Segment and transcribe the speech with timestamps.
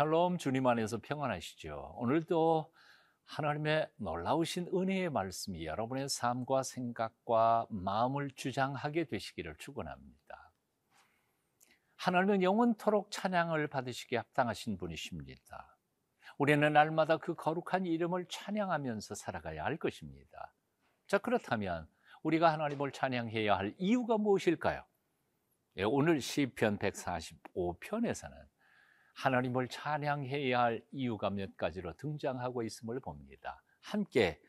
[0.00, 1.96] 샬롬 주님 안에서 평안하시죠.
[1.98, 2.72] 오늘도
[3.26, 10.52] 하나님의 놀라우신 은혜의 말씀이 여러분의 삶과 생각과 마음을 주장하게 되시기를 축원합니다.
[11.96, 15.76] 하나님은 영원토록 찬양을 받으시기에 합당하신 분이십니다.
[16.38, 20.54] 우리는 날마다 그 거룩한 이름을 찬양하면서 살아가야 할 것입니다.
[21.08, 21.86] 자, 그렇다면
[22.22, 24.82] 우리가 하나님을 찬양해야 할 이유가 무엇일까요?
[25.76, 28.49] 예, 오늘 시편 145편에서는
[29.20, 33.62] 하나님을 찬양해야 할 이유가 몇 가지로 등장하고 있음을 봅니다.
[33.80, 34.40] 함께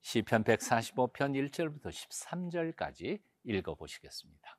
[0.00, 4.58] 시편 145편 1절부터 13절까지 읽어 보시겠습니다.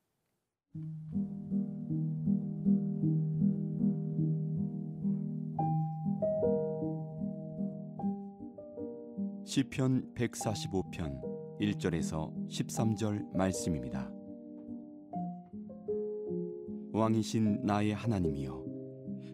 [9.43, 14.11] 시편 145편 1절에서 13절 말씀입니다.
[16.93, 18.68] 왕이신 나의 하나님이여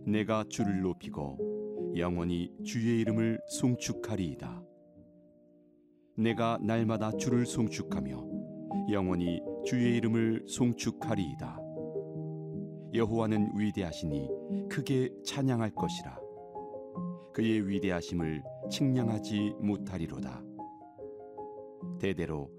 [0.07, 4.63] 내가 주를 높이고 영원히 주의 이름을 송축하리이다.
[6.17, 11.59] 내가 날마다 주를 송축하며 영원히 주의 이름을 송축하리이다.
[12.93, 14.29] 여호와는 위대하시니
[14.69, 16.19] 크게 찬양할 것이라.
[17.33, 20.43] 그의 위대하심을 측량하지 못하리로다.
[21.99, 22.51] 대대로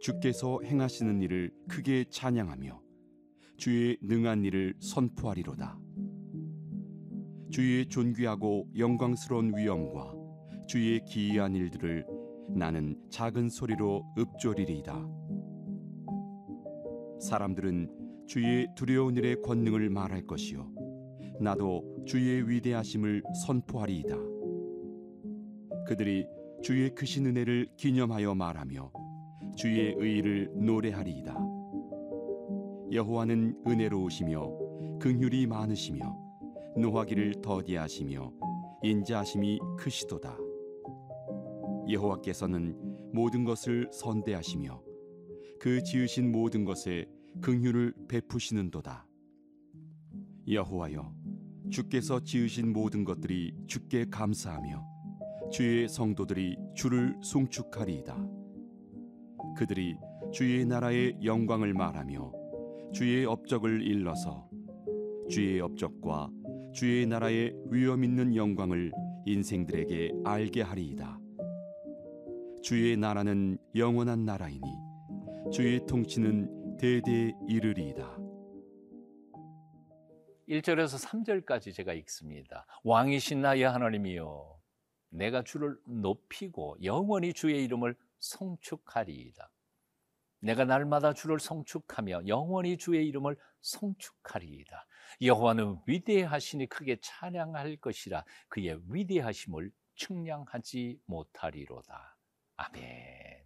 [0.00, 2.80] 주께서 행하시는 일을 크게 찬양하며
[3.56, 5.81] 주의 능한 일을 선포하리로다.
[7.52, 10.14] 주의 존귀하고 영광스러운 위엄과
[10.66, 12.06] 주의 기이한 일들을
[12.48, 15.06] 나는 작은 소리로 읊조리리이다.
[17.20, 20.66] 사람들은 주의 두려운 일의 권능을 말할 것이요
[21.42, 24.16] 나도 주의 위대하심을 선포하리이다.
[25.86, 26.24] 그들이
[26.62, 28.90] 주의 크신 은혜를 기념하여 말하며
[29.56, 31.36] 주의 의를 노래하리이다.
[32.92, 36.31] 여호와는 은혜로우시며 긍휼이 많으시며
[36.76, 38.32] 노하기를 더디하시며
[38.82, 40.36] 인자하심이 크시도다.
[41.88, 44.82] 여호와께서는 모든 것을 선대하시며
[45.60, 47.06] 그 지으신 모든 것에
[47.40, 49.06] 긍휼을 베푸시는도다.
[50.48, 51.14] 여호와여
[51.70, 54.84] 주께서 지으신 모든 것들이 주께 감사하며
[55.52, 58.26] 주의 성도들이 주를 송축하리이다.
[59.56, 59.96] 그들이
[60.32, 62.32] 주의 나라의 영광을 말하며
[62.92, 64.48] 주의 업적을 일러서
[65.28, 66.30] 주의 업적과
[66.72, 68.90] 주의 나라의 위엄 있는 영광을
[69.26, 71.20] 인생들에게 알게 하리이다.
[72.62, 74.62] 주의 나라는 영원한 나라이니
[75.52, 78.18] 주의 통치는 대대 이르리이다.
[80.48, 82.66] 1절에서 3절까지 제가 읽습니다.
[82.84, 84.58] 왕이신 나의 하나님이여
[85.10, 89.51] 내가 주를 높이고 영원히 주의 이름을 송축하리이다.
[90.42, 94.86] 내가 날마다 주를 송축하며 영원히 주의 이름을 송축하리이다.
[95.22, 102.16] 여호와는 위대하시니 크게 찬양할 것이라 그의 위대하심을 측량하지 못하리로다.
[102.56, 103.42] 아멘.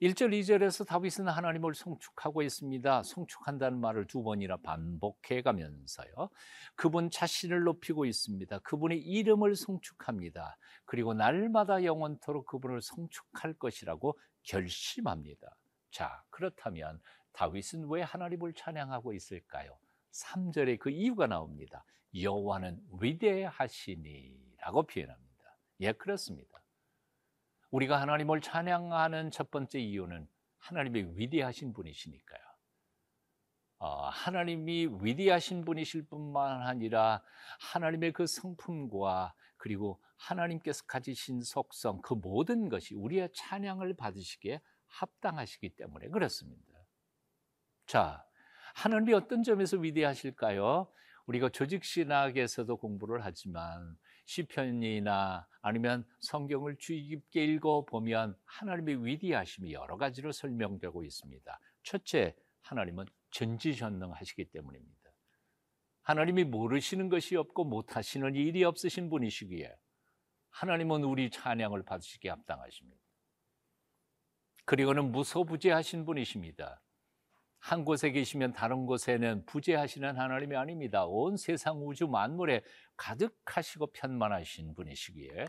[0.00, 3.02] 1절, 2절에서 다윗은 하나님을 송축하고 있습니다.
[3.02, 6.30] 송축한다는 말을 두 번이나 반복해 가면서요.
[6.74, 8.60] 그분 자신을 높이고 있습니다.
[8.60, 10.56] 그분의 이름을 송축합니다.
[10.86, 15.56] 그리고 날마다 영원토록 그분을 송축할 것이라고 결심합니다.
[15.90, 17.00] 자, 그렇다면
[17.32, 19.78] 다윗은 왜 하나님을 찬양하고 있을까요?
[20.12, 21.84] 3절에 그 이유가 나옵니다.
[22.14, 25.30] 여호와는 위대하시니라고 표현합니다.
[25.80, 26.60] 예, 그렇습니다.
[27.70, 32.40] 우리가 하나님을 찬양하는 첫 번째 이유는 하나님의 위대하신 분이시니까요.
[33.78, 37.22] 어, 하나님이 위대하신 분이실 뿐만 아니라
[37.72, 46.08] 하나님의 그 성품과 그리고 하나님께서 가지신 속성 그 모든 것이 우리의 찬양을 받으시기에 합당하시기 때문에
[46.08, 46.80] 그렇습니다.
[47.86, 48.24] 자,
[48.74, 50.90] 하나님이 어떤 점에서 위대하실까요?
[51.26, 59.98] 우리가 조직 신학에서도 공부를 하지만 시편이나 아니면 성경을 주의 깊게 읽어 보면 하나님의 위대하심이 여러
[59.98, 61.60] 가지로 설명되고 있습니다.
[61.82, 64.99] 첫째, 하나님은 전지전능하시기 때문입니다.
[66.10, 69.72] 하나님이 모르시는 것이 없고 못하시는 일이 없으신 분이시기에
[70.50, 73.00] 하나님은 우리 찬양을 받으시기에 합당하십니다.
[74.64, 76.82] 그리고는 무소부재하신 분이십니다.
[77.60, 81.06] 한 곳에 계시면 다른 곳에는 부재하시는 하나님이 아닙니다.
[81.06, 82.64] 온 세상 우주 만물에
[82.96, 85.46] 가득하시고 편만하신 분이시기에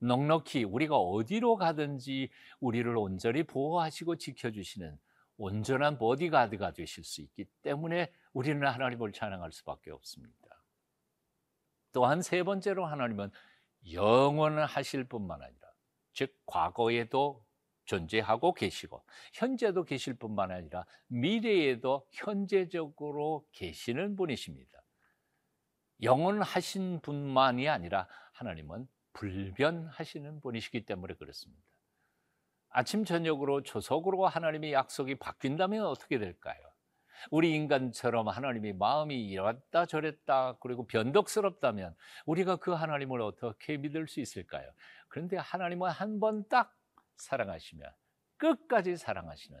[0.00, 2.30] 넉넉히 우리가 어디로 가든지
[2.60, 4.98] 우리를 온전히 보호하시고 지켜주시는
[5.36, 10.38] 온전한 보디가드가 되실 수 있기 때문에 우리는 하나님을 찬양할 수밖에 없습니다.
[11.92, 13.30] 또한 세 번째로 하나님은
[13.92, 15.68] 영원하실 뿐만 아니라
[16.12, 17.44] 즉 과거에도
[17.84, 24.70] 존재하고 계시고 현재도 계실 뿐만 아니라 미래에도 현재적으로 계시는 분이십니다.
[26.02, 31.62] 영원하신 분만이 아니라 하나님은 불변하시는 분이시기 때문에 그렇습니다.
[32.68, 36.69] 아침 저녁으로 조속으로 하나님의 약속이 바뀐다면 어떻게 될까요?
[37.30, 41.94] 우리 인간처럼 하나님이 마음이 이랬다 저랬다 그리고 변덕스럽다면
[42.26, 44.70] 우리가 그 하나님을 어떻게 믿을 수 있을까요?
[45.08, 46.74] 그런데 하나님은 한 번 딱
[47.16, 47.90] 사랑하시면
[48.38, 49.60] 끝까지 사랑하시는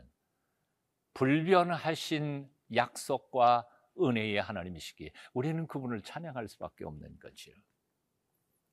[1.14, 3.66] 불변하신 약속과
[4.00, 7.54] 은혜의 하나님이시기에 우리는 그분을 찬양할 수밖에 없는 거지요.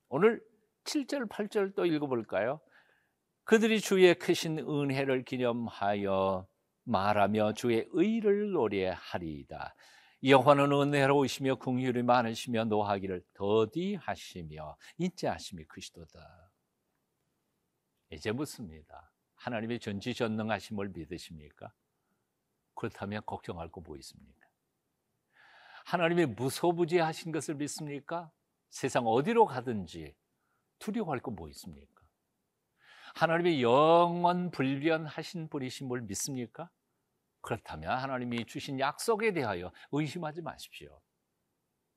[0.08, 0.40] 오늘
[0.84, 2.60] 7절, 8절 또 읽어볼까요?
[3.44, 6.46] 그들이 주의 크신 은혜를 기념하여
[6.88, 9.74] 말하며 주의 의를 노래하리이다.
[10.24, 16.50] 여호와는 은혜로우시며 궁휼이 많으시며 노하기를 더디하시며 인자하심이 크시도다.
[18.10, 19.12] 이제 묻습니다.
[19.36, 21.72] 하나님의 전지전능하심을 믿으십니까?
[22.74, 24.46] 그렇다면 걱정할 거 뭐 있습니까?
[25.84, 28.30] 하나님의 무소부지하신 것을 믿습니까?
[28.70, 30.14] 세상 어디로 가든지
[30.78, 32.02] 두려워할 거 뭐 있습니까?
[33.14, 36.70] 하나님의 영원 불변하신 분이신 믿습니까?
[37.48, 41.00] 그렇다면 하나님이 주신 약속에 대하여 의심하지 마십시오.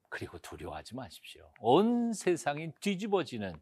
[0.08, 1.52] 그리고 두려워하지 마십시오.
[1.60, 3.62] 온 세상이 뒤집어지는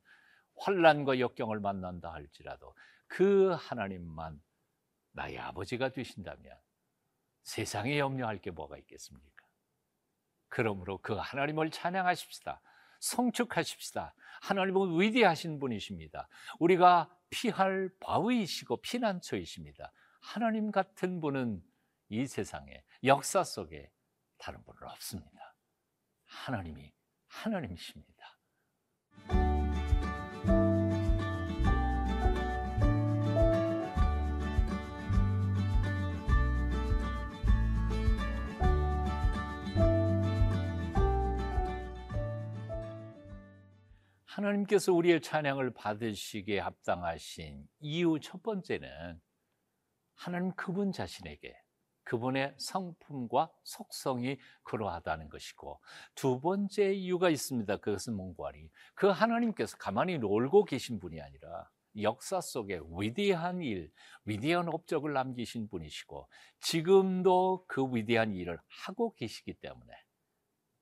[0.56, 2.76] 환란과 역경을 만난다 할지라도
[3.08, 4.40] 그 하나님만
[5.14, 6.56] 나의 아버지가 되신다면
[7.42, 9.48] 세상에 염려할 게 뭐가 있겠습니까?
[10.48, 12.62] 그러므로 그 하나님을 찬양하십시다.
[13.00, 14.14] 성축하십시다.
[14.44, 16.28] 하나님은 위대하신 분이십니다.
[16.60, 19.92] 우리가 피할 바위이시고 피난처이십니다.
[20.22, 21.64] 하나님 같은 분은
[22.10, 23.92] 이 세상에 역사 속에
[24.38, 25.56] 다른 분은 없습니다.
[26.26, 26.92] 하나님이
[27.28, 28.40] 하나님이십니다.
[44.26, 49.20] 하나님께서 우리의 찬양을 받으시기에 합당하신 이유 첫 번째는
[50.16, 51.56] 하나님 그분 자신에게
[52.10, 55.80] 그분의 성품과 속성이 그러하다는 것이고
[56.16, 57.78] 두 번째 이유가 있습니다.
[57.78, 58.72] 그것은 몽고하리.
[58.96, 61.70] 그 하나님께서 가만히 놀고 계신 분이 아니라
[62.02, 63.92] 역사 속에 위대한 일,
[64.26, 66.28] 위대한 업적을 남기신 분이시고
[66.62, 69.94] 지금도 그 위대한 일을 하고 계시기 때문에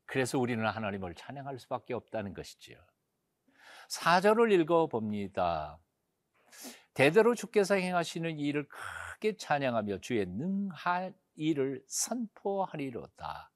[0.05, 2.77] 그래서 우리는 하나님을 찬양할 수밖에 없다는 것이지요.
[3.89, 5.77] 4절을 읽어 봅니다.
[6.97, 13.51] 대대로 주께서 행하시는 일을 크게 찬양하며 주의 능한 일을 선포하리로다.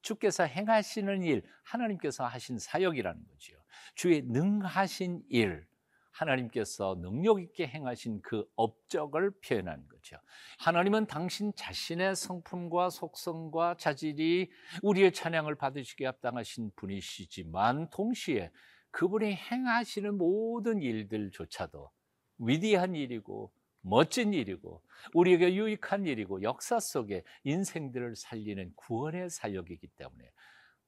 [0.00, 3.58] 주께서 행하시는 일, 하나님께서 하신 사역이라는 거지요.
[3.96, 5.66] 주의 능하신 일,
[6.10, 10.16] 하나님께서 능력 있게 행하신 그 업적을 표현하는 거죠.
[10.60, 14.50] 하나님은 당신 자신의 성품과 속성과 자질이
[14.80, 18.50] 우리의 찬양을 받으시게 합당하신 분이시지만 동시에
[18.90, 21.90] 그분이 행하시는 모든 일들조차도
[22.38, 24.82] 위대한 일이고 멋진 일이고
[25.14, 30.30] 우리에게 유익한 일이고 역사 속에 인생들을 살리는 구원의 사역이기 때문에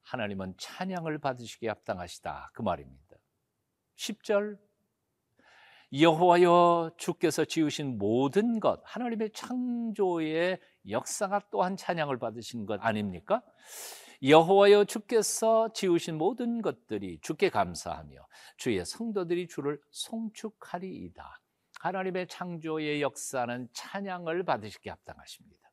[0.02, 3.16] 하나님은 찬양을 받으시기에 합당하시다 그 말입니다.
[3.96, 4.58] 10절
[5.92, 13.42] 여호와여 주께서 지으신 모든 것 하나님의 창조의 역사가 또한 찬양을 받으신 것 아닙니까?
[14.22, 21.40] 여호와여 주께서 지으신 모든 것들이 주께 감사하며 주의 성도들이 주를 송축하리이다.
[21.80, 25.68] 하나님의 창조의 역사는 찬양을 받으시기 합당하십니다.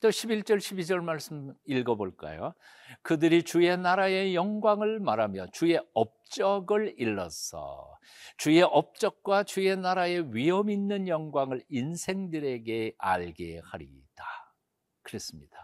[0.00, 2.52] 또 11절 12절 말씀 읽어 볼까요?
[3.00, 7.96] 그들이 주의 나라의 영광을 말하며 주의 업적을 일러서
[8.36, 14.24] 주의 업적과 주의 나라의 위엄 있는 영광을 인생들에게 알게 하리이다.
[15.00, 15.63] 그랬습니다.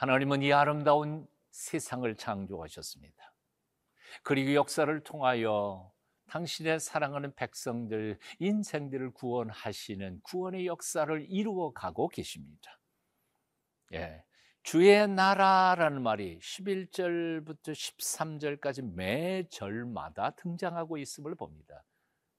[0.00, 3.34] 하나님은 이 아름다운 세상을 창조하셨습니다.
[4.22, 5.92] 그리고 역사를 통하여
[6.28, 12.80] 당신의 사랑하는 백성들, 인생들을 구원하시는 구원의 역사를 이루어 가고 계십니다.
[13.92, 14.24] 예.
[14.62, 21.84] 주의 나라라는 말이 11절부터 13절까지 매 절마다 등장하고 있음을 봅니다.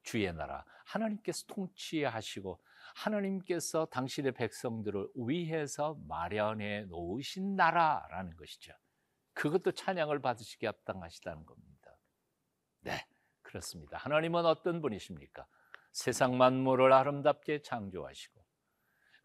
[0.02, 0.66] 주의 나라.
[0.86, 2.60] 하나님께서 통치하시고
[2.96, 8.74] 하나님께서 당신의 백성들을 위해서 마련해 놓으신 나라라는 것이죠.
[9.34, 11.98] 그것도 찬양을 받으시기 합당하시다는 겁니다.
[12.82, 13.06] 네,
[13.42, 13.98] 그렇습니다.
[13.98, 15.48] 하나님은 어떤 분이십니까?
[15.92, 18.42] 세상 만물을 아름답게 창조하시고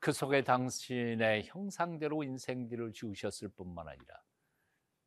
[0.01, 4.23] 그 속에 당신의 형상대로 인생들을 지으셨을 뿐만 아니라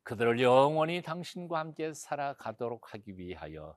[0.02, 3.76] 그들을 영원히 당신과 함께 살아가도록 하기 위하여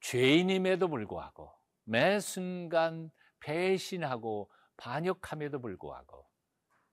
[0.00, 1.52] 죄인임에도 불구하고
[1.84, 6.28] 매 순간 배신하고 반역함에도 불구하고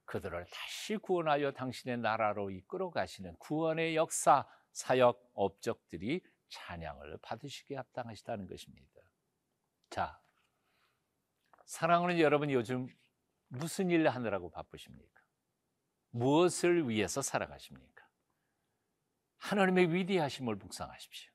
[0.06, 9.02] 그들을 다시 구원하여 당신의 나라로 이끌어 가시는 구원의 역사 사역 업적들이 찬양을 받으시기에 합당하시다는 것입니다.
[9.90, 10.20] 자,
[11.66, 12.88] 사랑하는 여러분 요즘
[13.50, 15.22] 무슨 일 하느라고 바쁘십니까?
[16.12, 18.08] 무엇을 위해서 살아가십니까?
[19.38, 21.32] 하나님의 위대하심을 묵상하십시오.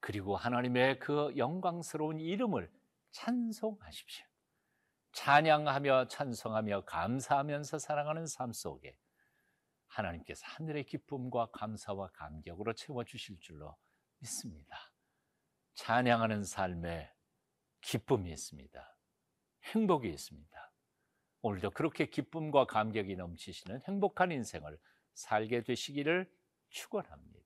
[0.00, 2.70] 그리고 하나님의 그 영광스러운 이름을
[3.14, 4.26] 찬송하십시오.
[5.12, 8.98] 찬양하며 찬송하며 감사하면서 살아가는 삶 속에
[9.86, 13.76] 하나님께서 하늘의 기쁨과 감사와 감격으로 채워주실 줄로
[14.18, 14.92] 믿습니다.
[15.74, 17.12] 찬양하는 삶에
[17.80, 18.98] 기쁨이 있습니다.
[19.62, 20.72] 행복이 있습니다.
[21.42, 24.76] 오늘도 그렇게 기쁨과 감격이 넘치시는 행복한 인생을
[25.12, 26.28] 살게 되시기를
[26.70, 27.43] 축원합니다.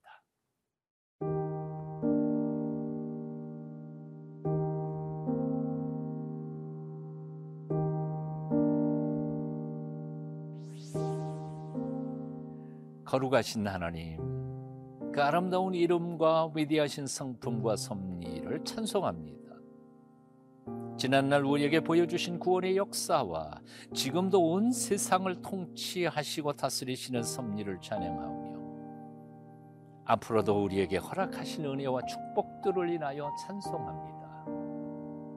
[13.09, 14.19] 거룩하신 하나님,
[15.11, 19.39] 그 아름다운 이름과 위대하신 성품과 섭리를 찬송합니다.
[20.95, 23.61] 지난날 우리에게 보여주신 구원의 역사와
[23.95, 28.59] 지금도 온 세상을 통치하시고 다스리시는 섭리를 찬양하며
[30.05, 34.45] 앞으로도 우리에게 허락하신 은혜와 축복들을 인하여 찬송합니다.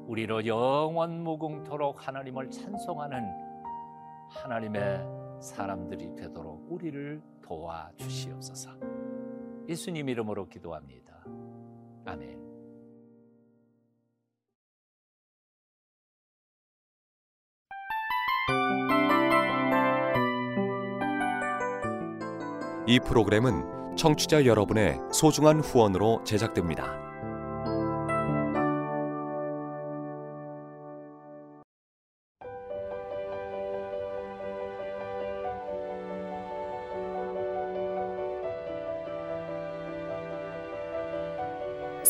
[0.09, 3.25] 우리로 영원 무궁토록 하나님을 찬송하는
[4.29, 8.71] 하나님의 사람들이 되도록 우리를 도와주시옵소서.
[9.69, 11.25] 예수님 이름으로 기도합니다.
[12.05, 12.41] 아멘.
[22.87, 27.12] 이 프로그램은 청취자 여러분의 소중한 후원으로 제작됩니다.